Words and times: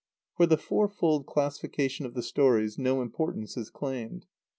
For 0.35 0.47
the 0.47 0.57
four 0.57 0.87
fold 0.87 1.27
classification 1.27 2.07
of 2.07 2.15
the 2.15 2.23
stories, 2.23 2.79
no 2.79 3.03
importance 3.03 3.55
is 3.55 3.69
claimed. 3.69 4.25